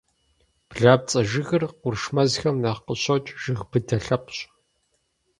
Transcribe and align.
Блапцӏэ 0.69 1.21
жыгыр 1.29 1.63
къурш 1.79 2.03
мэзхэм 2.15 2.55
нэхъ 2.63 2.81
къыщокӏ, 2.85 3.33
жыг 3.41 3.59
быдэ 3.69 3.97
лъэпкъщ. 4.03 4.39